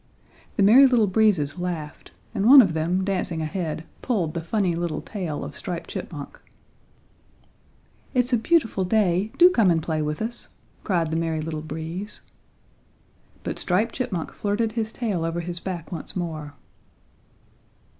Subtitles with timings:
[0.55, 4.99] The Merry Little Breezes laughed, and one of them, dancing ahead, pulled the funny little
[4.99, 6.41] tail of Striped Chipmunk.
[8.15, 10.49] "It's a beautiful day; do come and play with us,"
[10.83, 12.21] cried the Merry Little Breeze.
[13.43, 16.55] But Striped Chipmunk flirted his tail over his back once more.